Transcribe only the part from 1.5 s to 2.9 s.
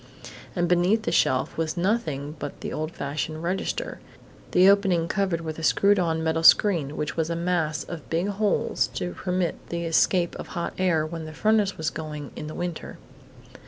was nothing but the